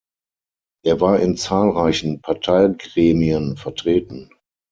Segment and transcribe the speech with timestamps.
[0.83, 4.31] Er war in zahlreichen Parteigremien vertreten.